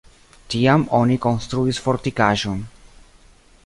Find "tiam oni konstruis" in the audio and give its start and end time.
0.53-1.83